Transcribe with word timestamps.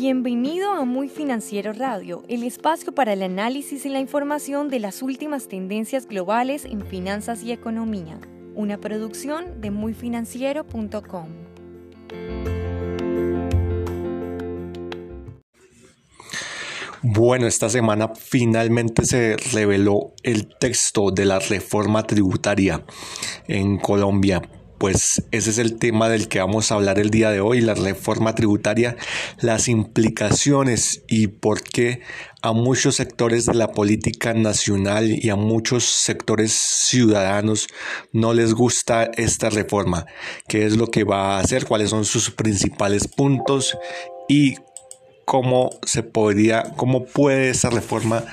Bienvenido 0.00 0.70
a 0.70 0.84
Muy 0.84 1.08
Financiero 1.08 1.72
Radio, 1.72 2.22
el 2.28 2.44
espacio 2.44 2.94
para 2.94 3.14
el 3.14 3.22
análisis 3.24 3.84
y 3.84 3.88
la 3.88 3.98
información 3.98 4.68
de 4.68 4.78
las 4.78 5.02
últimas 5.02 5.48
tendencias 5.48 6.06
globales 6.06 6.64
en 6.66 6.86
finanzas 6.86 7.42
y 7.42 7.50
economía. 7.50 8.20
Una 8.54 8.78
producción 8.78 9.60
de 9.60 9.72
muyfinanciero.com. 9.72 11.26
Bueno, 17.02 17.48
esta 17.48 17.68
semana 17.68 18.12
finalmente 18.14 19.04
se 19.04 19.36
reveló 19.52 20.12
el 20.22 20.48
texto 20.60 21.10
de 21.10 21.24
la 21.24 21.40
reforma 21.40 22.04
tributaria 22.04 22.84
en 23.48 23.78
Colombia 23.78 24.42
pues 24.78 25.24
ese 25.32 25.50
es 25.50 25.58
el 25.58 25.76
tema 25.78 26.08
del 26.08 26.28
que 26.28 26.38
vamos 26.38 26.70
a 26.70 26.76
hablar 26.76 26.98
el 26.98 27.10
día 27.10 27.30
de 27.30 27.40
hoy, 27.40 27.60
la 27.60 27.74
reforma 27.74 28.34
tributaria, 28.34 28.96
las 29.40 29.68
implicaciones 29.68 31.02
y 31.08 31.26
por 31.26 31.62
qué 31.62 32.02
a 32.40 32.52
muchos 32.52 32.96
sectores 32.96 33.46
de 33.46 33.54
la 33.54 33.72
política 33.72 34.32
nacional 34.34 35.10
y 35.10 35.28
a 35.28 35.36
muchos 35.36 35.84
sectores 35.84 36.52
ciudadanos 36.52 37.66
no 38.12 38.32
les 38.32 38.54
gusta 38.54 39.10
esta 39.16 39.50
reforma, 39.50 40.06
qué 40.46 40.64
es 40.64 40.76
lo 40.76 40.86
que 40.86 41.04
va 41.04 41.36
a 41.36 41.40
hacer, 41.40 41.66
cuáles 41.66 41.90
son 41.90 42.04
sus 42.04 42.30
principales 42.30 43.08
puntos 43.08 43.76
y 44.28 44.54
cómo 45.24 45.70
se 45.84 46.02
podría, 46.02 46.62
cómo 46.76 47.04
puede 47.04 47.50
esa 47.50 47.68
reforma 47.68 48.24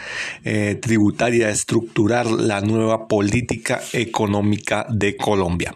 eh, 0.46 0.80
tributaria 0.82 1.50
estructurar 1.50 2.28
la 2.28 2.62
nueva 2.62 3.08
política 3.08 3.82
económica 3.92 4.86
de 4.90 5.18
Colombia. 5.18 5.76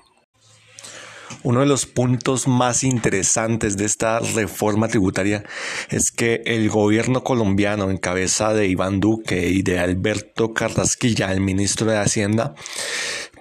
Uno 1.43 1.61
de 1.61 1.65
los 1.65 1.85
puntos 1.85 2.47
más 2.47 2.83
interesantes 2.83 3.77
de 3.77 3.85
esta 3.85 4.19
reforma 4.19 4.87
tributaria 4.87 5.43
es 5.89 6.11
que 6.11 6.41
el 6.45 6.69
gobierno 6.69 7.23
colombiano 7.23 7.89
en 7.89 7.97
cabeza 7.97 8.53
de 8.53 8.67
Iván 8.67 8.99
Duque 8.99 9.47
y 9.49 9.61
de 9.61 9.79
Alberto 9.79 10.53
Carrasquilla, 10.53 11.31
el 11.31 11.41
ministro 11.41 11.89
de 11.89 11.97
Hacienda, 11.97 12.55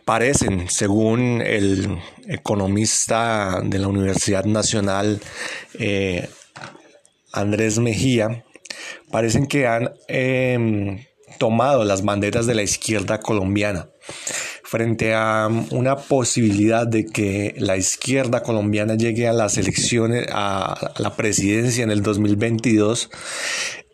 parecen, 0.05 0.69
según 0.71 1.43
el 1.43 1.99
economista 2.29 3.61
de 3.65 3.79
la 3.79 3.89
Universidad 3.89 4.45
Nacional, 4.45 5.21
eh, 5.79 6.29
Andrés 7.33 7.79
Mejía, 7.79 8.45
parecen 9.11 9.47
que 9.47 9.67
han 9.67 9.93
em, 10.09 11.05
tomado 11.39 11.85
las 11.85 12.05
banderas 12.05 12.47
de 12.47 12.55
la 12.55 12.63
izquierda 12.63 13.21
colombiana 13.21 13.89
frente 14.69 15.15
a 15.15 15.47
um, 15.49 15.67
una 15.71 15.97
posibilidad 15.97 16.87
de 16.87 17.07
que 17.07 17.55
la 17.57 17.79
izquierda 17.79 18.43
colombiana 18.43 18.97
llegue 18.97 19.27
a 19.27 19.33
las 19.33 19.57
elecciones, 19.57 20.27
a 20.31 20.93
la 20.99 21.17
presidencia 21.17 21.83
en 21.83 21.91
el 21.91 22.03
2022, 22.03 23.09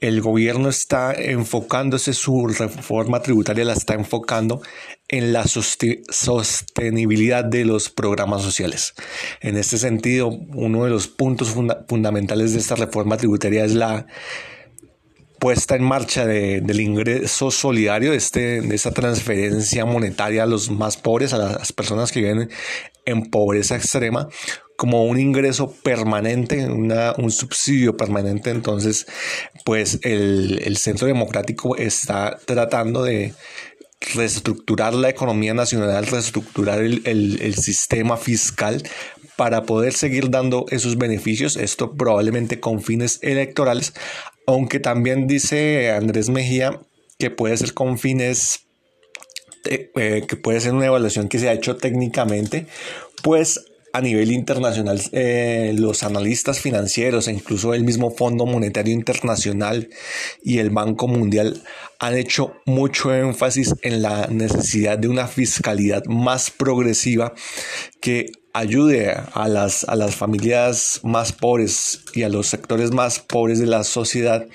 el 0.00 0.20
gobierno 0.20 0.68
está 0.68 1.14
enfocándose, 1.14 2.12
su 2.12 2.48
reforma 2.48 3.22
tributaria 3.22 3.64
la 3.64 3.74
está 3.74 3.94
enfocando 3.94 4.62
en 5.06 5.32
la 5.32 5.44
sostenibilidad 5.46 7.44
de 7.44 7.64
los 7.64 7.88
programas 7.88 8.42
sociales. 8.42 8.94
En 9.40 9.56
este 9.56 9.78
sentido, 9.78 10.28
uno 10.28 10.84
de 10.84 10.90
los 10.90 11.06
puntos 11.06 11.54
fundamentales 11.88 12.52
de 12.52 12.58
esta 12.58 12.74
reforma 12.74 13.16
tributaria 13.16 13.64
es 13.64 13.74
la 13.74 14.06
puesta 15.44 15.76
en 15.76 15.84
marcha 15.84 16.24
del 16.24 16.80
ingreso 16.80 17.50
solidario, 17.50 18.12
de, 18.12 18.16
este, 18.16 18.62
de 18.62 18.74
esa 18.74 18.92
transferencia 18.92 19.84
monetaria 19.84 20.44
a 20.44 20.46
los 20.46 20.70
más 20.70 20.96
pobres, 20.96 21.34
a 21.34 21.36
las 21.36 21.70
personas 21.70 22.12
que 22.12 22.20
viven 22.20 22.48
en 23.04 23.26
pobreza 23.28 23.76
extrema, 23.76 24.26
como 24.78 25.04
un 25.04 25.20
ingreso 25.20 25.70
permanente, 25.82 26.66
un 26.66 27.30
subsidio 27.30 27.94
permanente. 27.94 28.48
Entonces, 28.48 29.06
pues 29.66 29.98
el, 30.00 30.78
Centro 30.78 31.06
Democrático 31.08 31.76
está 31.76 32.38
tratando 32.46 33.02
de 33.02 33.34
reestructurar 34.14 34.94
la 34.94 35.10
economía 35.10 35.52
nacional, 35.52 36.06
reestructurar 36.06 36.78
el, 36.78 37.02
el, 37.04 37.54
sistema 37.56 38.16
fiscal 38.16 38.82
para 39.36 39.64
poder 39.64 39.92
seguir 39.92 40.30
dando 40.30 40.64
esos 40.70 40.96
beneficios, 40.96 41.56
esto 41.56 41.96
probablemente 41.96 42.60
con 42.60 42.80
fines 42.80 43.18
electorales, 43.20 43.92
aunque 44.46 44.80
también 44.80 45.26
dice 45.26 45.90
Andrés 45.90 46.30
Mejía 46.30 46.80
que 47.18 47.30
puede 47.30 47.56
ser 47.56 47.74
con 47.74 47.98
fines, 47.98 48.66
eh, 49.64 50.24
que 50.26 50.36
puede 50.36 50.60
ser 50.60 50.74
una 50.74 50.86
evaluación 50.86 51.28
que 51.28 51.38
se 51.38 51.48
ha 51.48 51.52
hecho 51.52 51.76
técnicamente, 51.76 52.66
pues 53.22 53.64
a 53.92 54.00
nivel 54.00 54.32
internacional 54.32 55.00
eh, 55.12 55.72
los 55.78 56.02
analistas 56.02 56.58
financieros 56.58 57.28
e 57.28 57.32
incluso 57.32 57.74
el 57.74 57.84
mismo 57.84 58.10
Fondo 58.10 58.44
Monetario 58.44 58.92
Internacional 58.92 59.88
y 60.42 60.58
el 60.58 60.70
Banco 60.70 61.06
Mundial 61.06 61.62
han 62.06 62.18
hecho 62.18 62.56
mucho 62.66 63.14
énfasis 63.14 63.74
en 63.80 64.02
la 64.02 64.26
necesidad 64.26 64.98
de 64.98 65.08
una 65.08 65.26
fiscalidad 65.26 66.04
más 66.04 66.50
progresiva 66.50 67.32
que 68.00 68.26
ayude 68.52 69.10
a 69.10 69.48
las, 69.48 69.84
a 69.84 69.96
las 69.96 70.14
familias 70.14 71.00
más 71.02 71.32
pobres 71.32 72.04
y 72.12 72.22
a 72.22 72.28
los 72.28 72.46
sectores 72.46 72.92
más 72.92 73.20
pobres 73.20 73.58
de 73.58 73.66
la 73.66 73.84
sociedad 73.84 74.46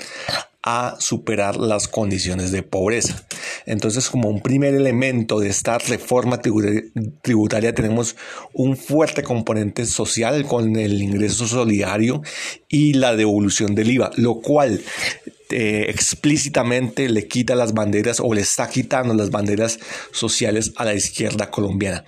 a 0.61 0.97
superar 0.99 1.57
las 1.57 1.87
condiciones 1.87 2.51
de 2.51 2.61
pobreza. 2.61 3.25
Entonces, 3.65 4.09
como 4.09 4.29
un 4.29 4.41
primer 4.41 4.75
elemento 4.75 5.39
de 5.39 5.49
esta 5.49 5.79
reforma 5.79 6.41
tributaria, 7.23 7.73
tenemos 7.73 8.15
un 8.53 8.77
fuerte 8.77 9.23
componente 9.23 9.85
social 9.85 10.45
con 10.45 10.75
el 10.75 11.01
ingreso 11.01 11.47
solidario 11.47 12.21
y 12.67 12.93
la 12.93 13.15
devolución 13.15 13.73
del 13.73 13.89
IVA, 13.89 14.11
lo 14.17 14.41
cual 14.41 14.81
eh, 15.51 15.85
explícitamente 15.89 17.09
le 17.09 17.27
quita 17.27 17.55
las 17.55 17.73
banderas 17.73 18.19
o 18.19 18.33
le 18.33 18.41
está 18.41 18.69
quitando 18.69 19.13
las 19.15 19.31
banderas 19.31 19.79
sociales 20.11 20.73
a 20.75 20.85
la 20.85 20.93
izquierda 20.93 21.49
colombiana. 21.49 22.05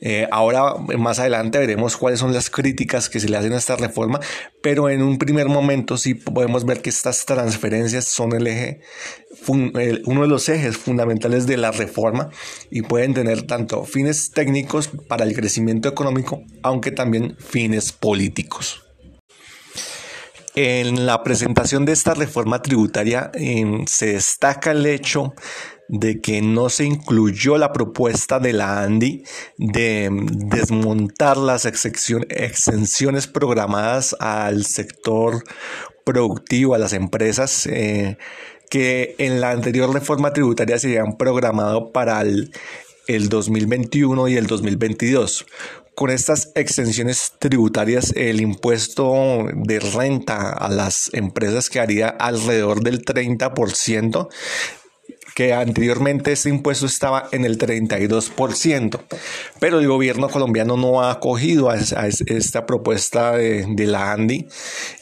Eh, 0.00 0.26
ahora, 0.30 0.74
más 0.96 1.18
adelante, 1.18 1.58
veremos 1.58 1.96
cuáles 1.96 2.20
son 2.20 2.32
las 2.32 2.50
críticas 2.50 3.08
que 3.08 3.20
se 3.20 3.28
le 3.28 3.36
hacen 3.36 3.52
a 3.52 3.58
esta 3.58 3.76
reforma, 3.76 4.20
pero 4.62 4.88
en 4.88 5.02
un 5.02 5.18
primer 5.18 5.48
momento 5.48 5.98
sí 5.98 6.14
podemos 6.14 6.64
ver 6.64 6.80
que 6.80 6.90
estas 6.90 7.26
transferencias 7.26 8.06
son 8.06 8.32
el 8.34 8.46
eje, 8.46 8.80
uno 9.48 10.22
de 10.22 10.28
los 10.28 10.48
ejes 10.48 10.76
fundamentales 10.76 11.46
de 11.46 11.56
la 11.56 11.72
reforma 11.72 12.30
y 12.70 12.82
pueden 12.82 13.12
tener 13.12 13.42
tanto 13.42 13.84
fines 13.84 14.30
técnicos 14.30 14.88
para 15.08 15.24
el 15.24 15.34
crecimiento 15.34 15.88
económico, 15.88 16.42
aunque 16.62 16.90
también 16.90 17.36
fines 17.38 17.92
políticos. 17.92 18.87
En 20.60 21.06
la 21.06 21.22
presentación 21.22 21.84
de 21.84 21.92
esta 21.92 22.14
reforma 22.14 22.60
tributaria 22.62 23.30
se 23.86 24.06
destaca 24.14 24.72
el 24.72 24.86
hecho 24.86 25.32
de 25.86 26.20
que 26.20 26.42
no 26.42 26.68
se 26.68 26.82
incluyó 26.82 27.58
la 27.58 27.72
propuesta 27.72 28.40
de 28.40 28.54
la 28.54 28.82
ANDI 28.82 29.22
de 29.56 30.10
desmontar 30.10 31.36
las 31.36 31.64
exenciones 31.64 33.28
programadas 33.28 34.16
al 34.18 34.64
sector 34.64 35.44
productivo, 36.04 36.74
a 36.74 36.78
las 36.78 36.92
empresas, 36.92 37.64
eh, 37.66 38.18
que 38.68 39.14
en 39.18 39.40
la 39.40 39.52
anterior 39.52 39.94
reforma 39.94 40.32
tributaria 40.32 40.76
se 40.80 40.88
habían 40.88 41.16
programado 41.16 41.92
para 41.92 42.20
el, 42.22 42.50
el 43.06 43.28
2021 43.28 44.26
y 44.26 44.36
el 44.36 44.48
2022 44.48 45.46
con 45.98 46.10
estas 46.10 46.52
extensiones 46.54 47.32
tributarias, 47.40 48.12
el 48.14 48.40
impuesto 48.40 49.48
de 49.52 49.80
renta 49.80 50.52
a 50.52 50.68
las 50.68 51.10
empresas 51.12 51.68
quedaría 51.70 52.06
alrededor 52.06 52.84
del 52.84 53.04
30%, 53.04 54.28
que 55.34 55.52
anteriormente 55.52 56.30
este 56.30 56.50
impuesto 56.50 56.86
estaba 56.86 57.28
en 57.32 57.44
el 57.44 57.58
32%, 57.58 59.00
pero 59.58 59.80
el 59.80 59.88
gobierno 59.88 60.28
colombiano 60.28 60.76
no 60.76 61.02
ha 61.02 61.10
acogido 61.10 61.68
a, 61.68 61.76
esta 61.76 62.64
propuesta 62.64 63.32
de, 63.32 63.86
la 63.88 64.12
ANDI. 64.12 64.46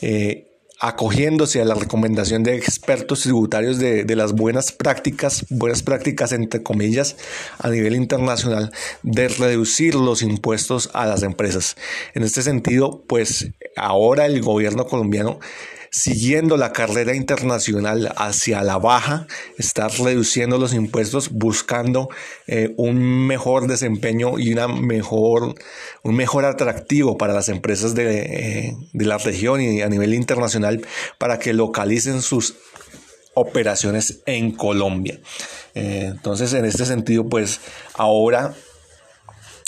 Eh, 0.00 0.56
acogiéndose 0.78 1.61
a 1.61 1.64
la 1.64 1.75
recomendación 1.75 2.43
de 2.43 2.56
expertos 2.56 3.23
tributarios 3.23 3.78
de, 3.78 4.05
las 4.17 4.32
buenas 4.32 4.73
prácticas, 4.73 5.46
buenas 5.50 5.82
prácticas 5.82 6.32
entre 6.32 6.62
comillas, 6.62 7.17
a 7.58 7.69
nivel 7.69 7.94
internacional, 7.94 8.73
de 9.02 9.28
reducir 9.28 9.94
los 9.94 10.23
impuestos 10.23 10.90
a 10.93 11.06
las 11.06 11.23
empresas. 11.23 11.76
En 12.14 12.23
este 12.23 12.43
sentido, 12.43 13.02
pues 13.06 13.49
ahora 13.76 14.26
el 14.26 14.43
gobierno 14.43 14.87
colombiano 14.87 15.38
siguiendo 15.97 16.59
la 16.59 16.75
carrera 16.75 17.17
internacional 17.17 18.13
hacia 18.19 18.63
la 18.63 18.77
baja, 18.77 19.27
está 19.57 19.89
reduciendo 19.89 20.59
los 20.59 20.75
impuestos, 20.75 21.31
buscando 21.31 22.11
eh, 22.47 22.75
un 22.77 23.27
mejor 23.27 23.67
desempeño 23.67 24.39
y 24.39 24.53
una 24.53 24.69
mejor, 24.69 25.55
un 26.03 26.15
mejor 26.15 26.45
atractivo 26.45 27.17
para 27.17 27.33
las 27.33 27.49
empresas 27.49 27.95
de, 27.95 28.21
eh, 28.21 28.77
la 28.93 29.17
región 29.17 29.63
y 29.63 29.81
a 29.81 29.89
nivel 29.89 30.13
internacional 30.13 30.87
para 31.17 31.39
que 31.39 31.55
localicen 31.55 32.21
sus 32.21 32.57
operaciones 33.33 34.21
en 34.27 34.53
Colombia. 34.53 35.19
Eh, 35.75 36.11
entonces, 36.11 36.53
en 36.53 36.67
este 36.67 36.85
sentido, 36.85 37.27
pues 37.27 37.61
ahora 37.95 38.55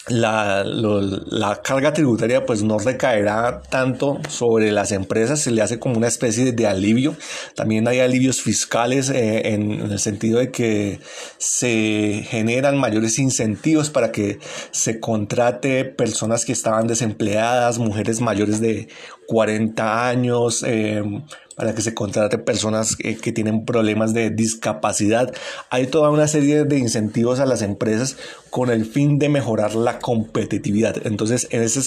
la, 0.09 0.65
la, 0.65 1.63
carga 1.63 1.93
tributaria 1.93 2.45
pues 2.47 2.63
no 2.63 2.79
recaerá 2.79 3.63
tanto 3.69 4.21
sobre 4.29 4.73
las 4.73 4.93
empresas, 4.93 5.41
se 5.41 5.51
le 5.51 5.63
hace 5.63 5.79
como 5.79 5.97
una 5.97 6.09
especie 6.09 6.53
de, 6.53 6.67
alivio. 6.67 7.17
También 7.55 7.89
hay 7.89 8.01
alivios 8.01 8.41
fiscales 8.43 9.11
eh, 9.11 9.53
en, 9.55 9.73
el 9.73 9.99
sentido 9.99 10.39
de 10.39 10.51
que 10.51 11.01
se 11.39 12.25
generan 12.29 12.77
mayores 12.77 13.19
incentivos 13.19 13.91
para 13.91 14.13
que 14.13 14.39
se 14.71 15.01
contrate 15.01 15.85
personas 15.85 16.45
que 16.45 16.53
estaban 16.53 16.87
desempleadas, 16.87 17.79
mujeres 17.79 18.21
mayores 18.21 18.61
de 18.61 18.89
40 19.27 20.09
años, 20.09 20.65
eh, 20.67 21.03
para 21.59 21.75
que 21.75 21.83
se 21.83 21.93
contrate 21.93 22.39
personas 22.39 22.95
que, 22.95 23.33
tienen 23.33 23.65
problemas 23.65 24.15
de 24.15 24.31
discapacidad. 24.31 25.35
Hay 25.71 25.89
toda 25.89 26.09
una 26.09 26.29
serie 26.29 26.65
de 26.65 26.79
incentivos 26.79 27.41
a 27.41 27.47
las 27.47 27.63
empresas 27.63 28.17
con 28.49 28.71
el 28.71 28.87
fin 28.87 29.19
de 29.19 29.29
mejorar 29.29 29.75
la 29.75 29.99
competitividad. 29.99 31.05
Entonces, 31.05 31.49
en 31.51 31.63
este, 31.63 31.81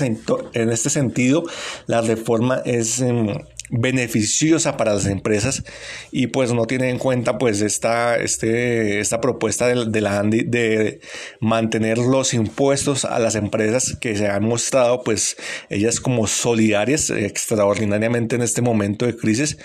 en 0.53 0.69
este 0.69 0.89
sentido, 0.89 1.45
la 1.87 2.01
reforma 2.01 2.61
es... 2.65 3.01
Beneficiosa 3.71 4.77
para 4.77 4.93
las 4.93 5.05
empresas 5.05 5.63
y 6.11 6.27
pues 6.27 6.53
no 6.53 6.65
tiene 6.65 6.89
en 6.89 6.99
cuenta 6.99 7.37
pues 7.37 7.61
esta, 7.61 8.17
este, 8.17 8.99
esta 8.99 9.21
propuesta 9.21 9.67
de, 9.67 10.01
la 10.01 10.19
ANDI 10.19 10.43
de 10.43 10.99
mantener 11.39 11.97
los 11.97 12.33
impuestos 12.33 13.05
a 13.05 13.17
las 13.19 13.35
empresas 13.35 13.97
que 13.99 14.15
se 14.15 14.27
han 14.27 14.43
mostrado 14.43 15.03
pues 15.03 15.37
ellas 15.69 15.99
como 15.99 16.27
solidarias 16.27 17.09
extraordinariamente 17.09 18.35
en 18.35 18.41
este 18.41 18.61
momento 18.61 19.05
de 19.05 19.15
crisis 19.15 19.57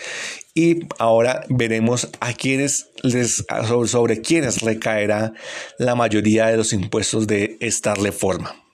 y 0.54 0.86
ahora 0.98 1.44
veremos 1.48 2.08
a 2.20 2.32
quienes 2.32 2.88
les 3.02 3.44
sobre, 3.68 3.88
sobre 3.88 4.20
quienes 4.22 4.62
recaerá 4.62 5.34
la 5.78 5.94
mayoría 5.94 6.46
de 6.46 6.56
los 6.56 6.72
impuestos 6.72 7.26
de 7.26 7.58
esta 7.60 7.94
reforma. 7.94 8.65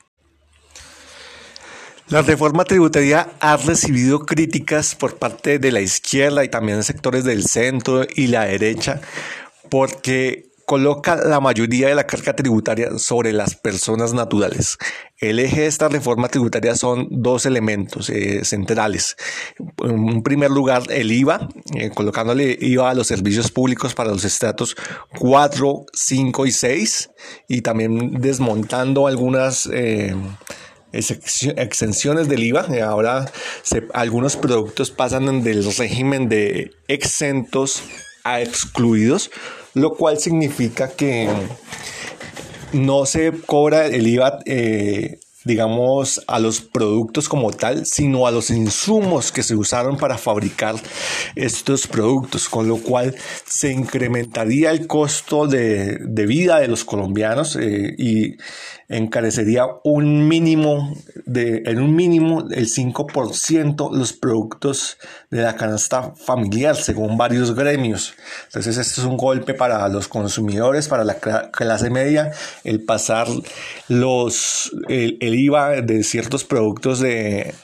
La 2.12 2.20
reforma 2.20 2.64
tributaria 2.64 3.26
ha 3.40 3.56
recibido 3.56 4.26
críticas 4.26 4.94
por 4.94 5.16
parte 5.16 5.58
de 5.58 5.72
la 5.72 5.80
izquierda 5.80 6.44
y 6.44 6.50
también 6.50 6.76
de 6.76 6.84
sectores 6.84 7.24
del 7.24 7.44
centro 7.44 8.02
y 8.14 8.26
la 8.26 8.44
derecha 8.44 9.00
porque 9.70 10.50
coloca 10.66 11.16
la 11.16 11.40
mayoría 11.40 11.88
de 11.88 11.94
la 11.94 12.06
carga 12.06 12.36
tributaria 12.36 12.98
sobre 12.98 13.32
las 13.32 13.56
personas 13.56 14.12
naturales. 14.12 14.76
El 15.16 15.38
eje 15.38 15.62
de 15.62 15.66
esta 15.68 15.88
reforma 15.88 16.28
tributaria 16.28 16.74
son 16.74 17.08
dos 17.10 17.46
elementos 17.46 18.10
eh, 18.10 18.44
centrales. 18.44 19.16
En 19.82 20.22
primer 20.22 20.50
lugar, 20.50 20.82
el 20.90 21.10
IVA, 21.12 21.48
eh, 21.74 21.88
colocándole 21.94 22.58
IVA 22.60 22.90
a 22.90 22.94
los 22.94 23.06
servicios 23.06 23.50
públicos 23.50 23.94
para 23.94 24.10
los 24.10 24.26
estratos 24.26 24.76
4, 25.18 25.86
5 25.90 26.44
y 26.46 26.52
6, 26.52 27.10
y 27.48 27.62
también 27.62 28.20
desmontando 28.20 29.06
algunas... 29.06 29.66
Eh, 29.72 30.14
exenciones 30.92 32.28
del 32.28 32.42
IVA. 32.42 32.66
Eh, 32.72 32.82
ahora 32.82 33.30
algunos 33.94 34.36
productos 34.36 34.90
pasan 34.90 35.42
del 35.42 35.64
régimen 35.76 36.28
de 36.28 36.72
exentos 36.88 37.82
a 38.24 38.40
excluidos, 38.40 39.30
lo 39.74 39.94
cual 39.94 40.18
significa 40.18 40.88
que 40.88 41.28
no 42.72 43.06
se 43.06 43.32
cobra 43.46 43.86
el 43.86 44.06
IVA 44.06 44.38
eh, 44.46 45.18
digamos, 45.44 46.22
a 46.26 46.38
los 46.38 46.60
productos 46.60 47.28
como 47.28 47.50
tal, 47.50 47.86
sino 47.86 48.26
a 48.26 48.30
los 48.30 48.50
insumos 48.50 49.32
que 49.32 49.42
se 49.42 49.56
usaron 49.56 49.96
para 49.96 50.18
fabricar 50.18 50.76
estos 51.34 51.86
productos, 51.86 52.48
con 52.48 52.68
lo 52.68 52.78
cual 52.78 53.14
se 53.44 53.72
incrementaría 53.72 54.70
el 54.70 54.86
costo 54.86 55.46
de, 55.46 55.98
vida 56.26 56.60
de 56.60 56.68
los 56.68 56.84
colombianos 56.84 57.56
eh, 57.56 57.94
y 57.98 58.36
encarecería 58.88 59.66
un 59.84 60.28
mínimo 60.28 60.94
de, 61.24 61.62
en 61.64 61.80
un 61.80 61.96
mínimo 61.96 62.46
el 62.50 62.68
5% 62.68 63.90
los 63.92 64.12
productos 64.12 64.98
de 65.30 65.42
la 65.42 65.56
canasta 65.56 66.14
familiar, 66.14 66.76
según 66.76 67.16
varios 67.16 67.54
gremios. 67.54 68.14
Entonces, 68.46 68.76
este 68.76 69.00
es 69.00 69.06
un 69.06 69.16
golpe 69.16 69.54
para 69.54 69.88
los 69.88 70.08
consumidores, 70.08 70.88
para 70.88 71.04
la 71.04 71.14
clase 71.14 71.88
media, 71.88 72.32
el 72.64 72.84
pasar 72.84 73.28
los, 73.88 74.70
el 74.88 75.31
IVA 75.34 75.82
de 75.82 76.02
ciertos 76.02 76.44
productos 76.44 77.00
de, 77.00 77.54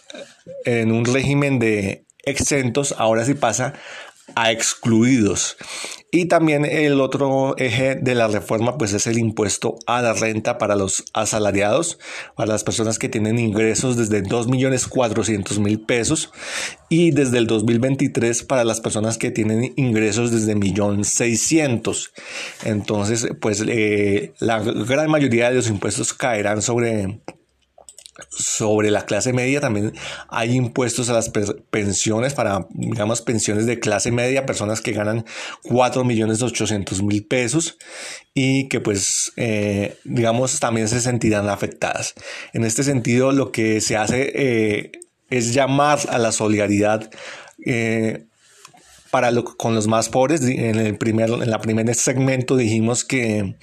en 0.65 0.93
un 0.93 1.05
régimen 1.05 1.59
de 1.59 2.05
exentos, 2.25 2.95
ahora 2.99 3.25
sí 3.25 3.35
pasa 3.35 3.75
a 4.35 4.53
excluidos. 4.53 5.57
Y 6.11 6.25
también 6.25 6.65
el 6.65 7.03
otro 7.03 7.55
eje 7.59 7.97
de 7.97 8.15
la 8.15 8.29
reforma 8.29 8.79
pues 8.79 8.95
es 8.95 9.07
el 9.07 9.19
impuesto 9.19 9.77
a 9.87 10.01
la 10.01 10.15
renta 10.15 10.57
para 10.57 10.75
los 10.75 11.05
asalariados, 11.13 11.99
para 12.35 12.53
las 12.53 12.65
personas 12.65 12.99
que 12.99 13.11
tienen 13.11 13.39
ingresos 13.39 13.99
desde 13.99 14.23
2.400.000 14.23 15.85
pesos 15.85 16.31
y 16.89 17.11
desde 17.11 17.37
el 17.37 17.47
2023 17.47 18.43
para 18.45 18.65
las 18.65 18.81
personas 18.81 19.19
que 19.19 19.31
tienen 19.31 19.75
ingresos 19.77 20.31
desde 20.31 20.57
1.600.000. 20.57 22.11
Entonces 22.65 23.29
pues 23.39 23.63
eh, 23.67 24.33
la 24.41 24.61
gran 24.61 25.11
mayoría 25.11 25.51
de 25.51 25.57
los 25.57 25.69
impuestos 25.69 26.15
caerán 26.15 26.63
sobre 26.63 27.21
sobre 28.31 28.91
la 28.91 29.07
clase 29.07 29.33
media 29.33 29.61
también 29.61 29.93
hay 30.29 30.55
impuestos 30.55 31.09
a 31.09 31.13
las 31.13 31.31
pensiones 31.71 32.35
para, 32.35 32.67
digamos, 32.71 33.23
pensiones 33.23 33.67
de 33.67 33.79
clase 33.79 34.11
media, 34.11 34.45
personas 34.45 34.81
que 34.81 34.93
ganan 34.93 35.25
4 35.65 36.05
millones 36.05 36.43
800 36.43 37.03
mil 37.03 37.25
pesos 37.25 37.79
y 38.35 38.69
que 38.69 38.81
pues, 38.81 39.33
eh, 39.37 39.97
digamos, 40.05 40.59
también 40.61 40.89
se 40.89 41.01
sentirán 41.01 41.49
afectadas. 41.49 42.15
En 42.53 42.65
este 42.65 42.83
sentido, 42.83 43.33
lo 43.33 43.53
que 43.53 43.81
se 43.81 43.97
hace 43.97 44.33
eh, 44.35 44.93
es 45.31 45.55
llamar 45.55 46.01
a 46.11 46.19
la 46.19 46.33
solidaridad 46.33 47.11
eh, 47.65 48.27
para 49.11 49.33
con 49.43 49.75
los 49.75 49.87
más 49.87 50.09
pobres. 50.09 50.43
En 50.43 50.77
el 50.77 50.97
primer, 50.97 51.31
en 51.31 51.51
la 51.51 51.61
primer 51.61 51.95
segmento 51.95 52.57
dijimos 52.57 53.05
que 53.05 53.57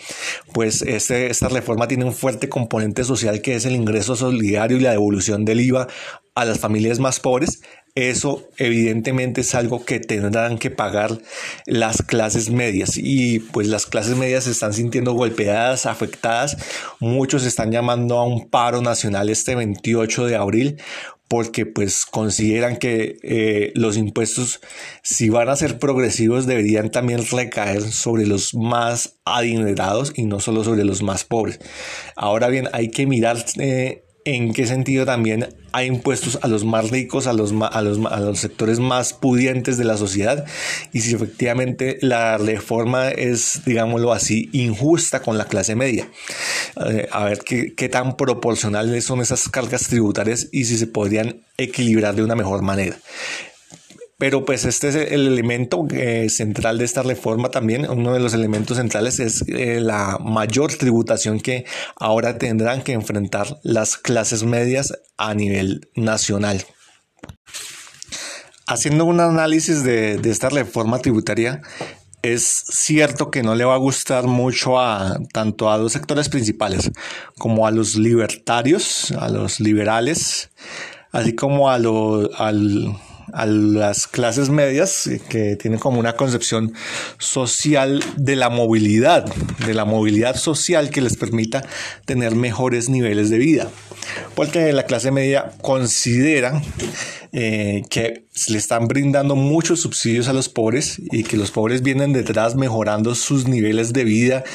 pues 0.53 0.81
este, 0.81 1.29
esta 1.29 1.49
reforma 1.49 1.87
tiene 1.87 2.05
un 2.05 2.13
fuerte 2.13 2.49
componente 2.49 3.03
social 3.03 3.41
que 3.41 3.55
es 3.55 3.65
el 3.65 3.75
ingreso 3.75 4.15
solidario 4.15 4.77
y 4.77 4.81
la 4.81 4.91
devolución 4.91 5.45
del 5.45 5.61
IVA 5.61 5.87
a 6.35 6.45
las 6.45 6.59
familias 6.59 6.99
más 6.99 7.19
pobres. 7.19 7.61
Eso 7.95 8.49
evidentemente 8.57 9.39
es 9.39 9.55
algo 9.55 9.85
que 9.85 10.01
tendrán 10.01 10.57
que 10.57 10.69
pagar 10.69 11.17
las 11.65 12.01
clases 12.01 12.49
medias 12.49 12.97
y 12.97 13.39
pues 13.39 13.69
las 13.69 13.85
clases 13.85 14.17
medias 14.17 14.43
se 14.43 14.51
están 14.51 14.73
sintiendo 14.73 15.13
golpeadas, 15.13 15.85
afectadas. 15.85 16.57
Muchos 16.99 17.45
están 17.45 17.71
llamando 17.71 18.17
a 18.17 18.25
un 18.25 18.49
paro 18.49 18.81
nacional 18.81 19.29
este 19.29 19.55
28 19.55 20.25
de 20.25 20.35
abril 20.35 20.81
porque 21.27 21.65
pues 21.65 22.05
consideran 22.05 22.77
que 22.77 23.17
eh, 23.23 23.71
los 23.75 23.97
impuestos, 23.97 24.61
si 25.01 25.29
van 25.29 25.49
a 25.49 25.55
ser 25.55 25.79
progresivos, 25.79 26.45
deberían 26.45 26.91
también 26.91 27.25
recaer 27.29 27.81
sobre 27.81 28.25
los 28.25 28.53
más 28.53 29.17
adinerados 29.25 30.13
y 30.15 30.25
no 30.25 30.39
solo 30.39 30.63
sobre 30.63 30.85
los 30.85 31.01
más 31.01 31.23
pobres. 31.23 31.59
Ahora 32.15 32.47
bien, 32.47 32.69
hay 32.73 32.89
que 32.89 33.07
mirar 33.07 33.43
eh, 33.57 34.04
en 34.25 34.53
qué 34.53 34.65
sentido 34.65 35.05
también 35.05 35.47
hay 35.71 35.85
impuestos 35.85 36.39
a 36.41 36.47
los 36.47 36.65
más 36.65 36.89
ricos, 36.89 37.27
a 37.27 37.33
los, 37.33 37.53
a 37.71 37.81
los, 37.81 37.99
a 38.11 38.19
los 38.19 38.39
sectores 38.39 38.79
más 38.79 39.13
pudientes 39.13 39.77
de 39.77 39.83
la 39.83 39.97
sociedad 39.97 40.45
y 40.91 41.01
si 41.01 41.13
efectivamente 41.13 41.99
la 42.01 42.37
reforma 42.37 43.09
es, 43.09 43.61
digámoslo 43.65 44.11
así, 44.11 44.49
injusta 44.51 45.21
con 45.21 45.37
la 45.37 45.45
clase 45.45 45.75
media. 45.75 46.09
Eh, 46.87 47.07
a 47.11 47.25
ver 47.25 47.39
qué, 47.45 47.75
qué 47.75 47.87
tan 47.87 48.17
proporcionales 48.17 49.05
son 49.05 49.21
esas 49.21 49.47
cargas 49.47 49.87
tributarias 49.87 50.47
y 50.51 50.65
si 50.65 50.77
se 50.77 50.87
podrían 50.87 51.41
equilibrar 51.57 52.15
de 52.15 52.23
una 52.23 52.35
mejor 52.35 52.63
manera. 52.63 52.97
Pero 54.17 54.45
pues 54.45 54.63
este 54.63 54.89
es 54.89 54.95
el 54.95 55.27
elemento 55.27 55.85
eh, 55.91 56.29
central 56.29 56.77
de 56.77 56.85
esta 56.85 57.03
reforma 57.03 57.49
también. 57.49 57.89
Uno 57.89 58.13
de 58.13 58.19
los 58.19 58.33
elementos 58.33 58.77
centrales 58.77 59.19
es 59.19 59.43
eh, 59.47 59.81
la 59.81 60.17
mayor 60.23 60.73
tributación 60.73 61.39
que 61.41 61.65
ahora 61.97 62.37
tendrán 62.37 62.81
que 62.81 62.93
enfrentar 62.93 63.59
las 63.63 63.97
clases 63.97 64.43
medias 64.43 64.93
a 65.17 65.33
nivel 65.33 65.89
nacional. 65.95 66.63
Haciendo 68.67 69.05
un 69.05 69.19
análisis 69.19 69.83
de, 69.83 70.17
de 70.17 70.31
esta 70.31 70.49
reforma 70.49 70.99
tributaria, 70.99 71.61
es 72.33 72.63
cierto 72.69 73.29
que 73.29 73.43
no 73.43 73.53
le 73.53 73.65
va 73.65 73.75
a 73.75 73.79
gustar 73.79 74.25
mucho 74.25 74.79
a 74.79 75.19
tanto 75.31 75.69
a 75.69 75.77
dos 75.77 75.91
sectores 75.91 76.29
principales 76.29 76.91
como 77.37 77.67
a 77.67 77.71
los 77.71 77.95
libertarios, 77.95 79.11
a 79.11 79.29
los 79.29 79.59
liberales, 79.59 80.49
así 81.11 81.35
como 81.35 81.69
a, 81.69 81.77
lo, 81.77 82.31
al, 82.35 82.97
a 83.33 83.45
las 83.45 84.07
clases 84.07 84.49
medias 84.49 85.09
que 85.29 85.55
tienen 85.55 85.79
como 85.79 85.99
una 85.99 86.13
concepción 86.13 86.73
social 87.17 88.03
de 88.17 88.35
la 88.35 88.49
movilidad, 88.49 89.25
de 89.65 89.73
la 89.73 89.85
movilidad 89.85 90.35
social 90.35 90.89
que 90.89 91.01
les 91.01 91.17
permita 91.17 91.63
tener 92.05 92.35
mejores 92.35 92.89
niveles 92.89 93.29
de 93.29 93.37
vida. 93.37 93.69
Porque 94.35 94.71
la 94.73 94.83
clase 94.83 95.11
media 95.11 95.51
considera 95.61 96.61
eh, 97.37 97.83
que 97.89 98.27
le 98.47 98.57
están 98.57 98.87
brindando 98.87 99.35
muchos 99.35 99.81
subsidios 99.81 100.29
a 100.29 100.33
los 100.33 100.47
pobres 100.47 101.01
y 101.11 101.23
que 101.23 101.35
los 101.35 101.51
pobres 101.51 101.81
vienen 101.81 102.13
detrás 102.13 102.55
mejorando 102.55 103.13
sus 103.13 103.45
niveles 103.45 103.91
de 103.91 104.05
vida 104.05 104.45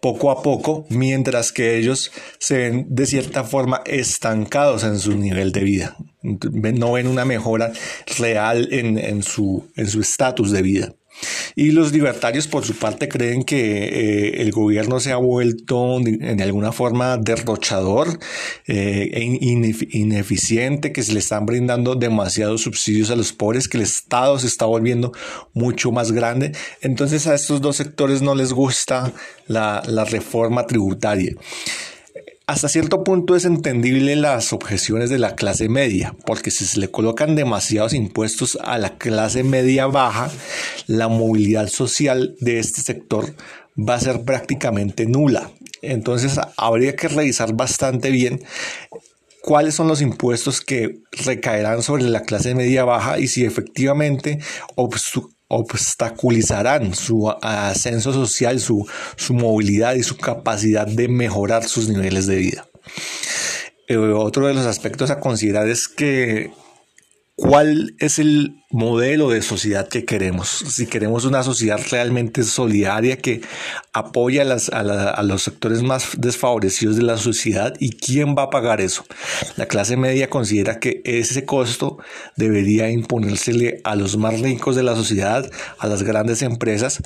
poco 0.00 0.30
a 0.30 0.40
poco, 0.40 0.86
mientras 0.88 1.50
que 1.50 1.76
ellos 1.76 2.12
se 2.38 2.56
ven 2.58 2.86
de 2.90 3.06
cierta 3.06 3.42
forma 3.42 3.82
estancados 3.86 4.84
en 4.84 5.00
su 5.00 5.16
nivel 5.16 5.50
de 5.50 5.64
vida. 5.64 5.96
No 6.22 6.92
ven 6.92 7.08
una 7.08 7.24
mejora 7.24 7.72
real 8.18 8.68
en, 8.70 8.98
en 8.98 9.24
su 9.24 9.68
estatus 9.74 10.52
de 10.52 10.62
vida. 10.62 10.94
Y 11.56 11.72
los 11.72 11.92
libertarios, 11.92 12.46
por 12.46 12.64
su 12.64 12.74
parte, 12.74 13.08
creen 13.08 13.42
que 13.42 13.84
eh, 13.84 14.42
el 14.42 14.52
gobierno 14.52 15.00
se 15.00 15.12
ha 15.12 15.16
vuelto 15.16 15.98
en 15.98 16.40
alguna 16.40 16.72
forma 16.72 17.16
derrochador 17.16 18.18
eh, 18.66 19.10
e 19.12 19.22
ineficiente, 19.98 20.92
que 20.92 21.02
se 21.02 21.12
le 21.12 21.18
están 21.18 21.46
brindando 21.46 21.94
demasiados 21.94 22.62
subsidios 22.62 23.10
a 23.10 23.16
los 23.16 23.32
pobres, 23.32 23.68
que 23.68 23.78
el 23.78 23.82
Estado 23.82 24.38
se 24.38 24.46
está 24.46 24.66
volviendo 24.66 25.12
mucho 25.52 25.90
más 25.90 26.12
grande. 26.12 26.52
Entonces 26.80 27.26
a 27.26 27.34
estos 27.34 27.60
dos 27.60 27.76
sectores 27.76 28.22
no 28.22 28.34
les 28.34 28.52
gusta 28.52 29.12
la, 29.46 29.82
la 29.86 30.04
reforma 30.04 30.66
tributaria. 30.66 31.34
Hasta 32.48 32.70
cierto 32.70 33.04
punto 33.04 33.36
es 33.36 33.44
entendible 33.44 34.16
las 34.16 34.54
objeciones 34.54 35.10
de 35.10 35.18
la 35.18 35.34
clase 35.34 35.68
media, 35.68 36.16
porque 36.24 36.50
si 36.50 36.64
se 36.64 36.80
le 36.80 36.90
colocan 36.90 37.36
demasiados 37.36 37.92
impuestos 37.92 38.56
a 38.62 38.78
la 38.78 38.96
clase 38.96 39.44
media 39.44 39.86
baja, 39.86 40.30
la 40.86 41.08
movilidad 41.08 41.68
social 41.68 42.36
de 42.40 42.58
este 42.58 42.80
sector 42.80 43.34
va 43.78 43.96
a 43.96 44.00
ser 44.00 44.22
prácticamente 44.22 45.04
nula. 45.04 45.50
Entonces 45.82 46.40
habría 46.56 46.96
que 46.96 47.08
revisar 47.08 47.52
bastante 47.52 48.10
bien 48.10 48.42
cuáles 49.42 49.74
son 49.74 49.86
los 49.86 50.00
impuestos 50.00 50.62
que 50.62 51.00
recaerán 51.12 51.82
sobre 51.82 52.04
la 52.04 52.22
clase 52.22 52.54
media 52.54 52.86
baja 52.86 53.18
y 53.18 53.28
si 53.28 53.44
efectivamente 53.44 54.38
obstaculizarán 55.48 56.94
su 56.94 57.30
ascenso 57.42 58.12
social, 58.12 58.60
su, 58.60 58.86
su 59.16 59.34
movilidad 59.34 59.94
y 59.94 60.02
su 60.02 60.16
capacidad 60.16 60.86
de 60.86 61.08
mejorar 61.08 61.64
sus 61.64 61.88
niveles 61.88 62.26
de 62.26 62.36
vida. 62.36 62.68
Eh, 63.88 63.96
otro 63.96 64.46
de 64.46 64.54
los 64.54 64.66
aspectos 64.66 65.10
a 65.10 65.18
considerar 65.18 65.68
es 65.68 65.88
que 65.88 66.50
cuál 67.38 67.94
es 68.00 68.18
el 68.18 68.64
modelo 68.68 69.30
de 69.30 69.42
sociedad 69.42 69.86
que 69.86 70.04
queremos. 70.04 70.48
Si 70.48 70.88
queremos 70.88 71.24
una 71.24 71.44
sociedad 71.44 71.78
realmente 71.88 72.42
solidaria 72.42 73.16
que 73.16 73.42
apoya 73.92 74.42
a, 74.42 75.22
los 75.22 75.42
sectores 75.44 75.82
más 75.82 76.18
desfavorecidos 76.18 76.96
de 76.96 77.04
la 77.04 77.16
sociedad 77.16 77.74
y 77.78 77.90
quién 77.90 78.34
va 78.36 78.42
a 78.42 78.50
pagar 78.50 78.80
eso. 78.80 79.04
La 79.56 79.66
clase 79.66 79.96
media 79.96 80.28
considera 80.28 80.80
que 80.80 81.00
ese 81.04 81.44
costo 81.44 81.98
debería 82.34 82.90
imponérsele 82.90 83.82
a 83.84 83.94
los 83.94 84.16
más 84.16 84.40
ricos 84.40 84.74
de 84.74 84.82
la 84.82 84.96
sociedad, 84.96 85.48
a 85.78 85.86
las 85.86 86.02
grandes 86.02 86.42
empresas, 86.42 87.00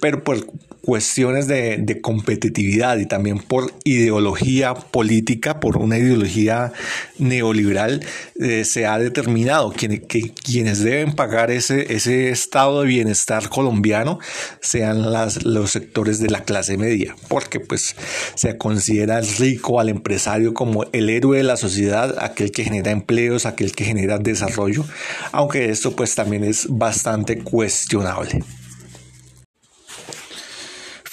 pero 0.00 0.24
por 0.24 0.44
cuestiones 0.86 1.48
de, 1.48 1.98
competitividad 2.00 2.98
y 2.98 3.06
también 3.06 3.40
por 3.40 3.72
ideología 3.82 4.72
política, 4.74 5.58
por 5.58 5.78
una 5.78 5.98
ideología 5.98 6.72
neoliberal, 7.18 8.06
eh, 8.40 8.64
se 8.64 8.86
ha 8.86 8.96
determinado 8.96 9.72
que, 9.72 10.00
quienes 10.00 10.84
deben 10.84 11.16
pagar 11.16 11.50
ese, 11.50 11.92
ese 11.92 12.30
estado 12.30 12.82
de 12.82 12.86
bienestar 12.86 13.48
colombiano 13.48 14.20
sean 14.60 15.10
las, 15.10 15.44
los 15.44 15.72
sectores 15.72 16.20
de 16.20 16.30
la 16.30 16.44
clase 16.44 16.78
media, 16.78 17.16
porque 17.26 17.58
pues 17.58 17.96
se 18.36 18.56
considera 18.56 19.16
al 19.16 19.26
rico, 19.26 19.80
al 19.80 19.88
empresario 19.88 20.54
como 20.54 20.84
el 20.92 21.10
héroe 21.10 21.38
de 21.38 21.42
la 21.42 21.56
sociedad, 21.56 22.14
aquel 22.20 22.52
que 22.52 22.62
genera 22.62 22.92
empleos, 22.92 23.44
aquel 23.44 23.72
que 23.72 23.84
genera 23.84 24.18
desarrollo, 24.18 24.84
aunque 25.32 25.70
esto 25.70 25.96
pues 25.96 26.14
también 26.14 26.44
es 26.44 26.68
bastante 26.68 27.38
cuestionable. 27.38 28.44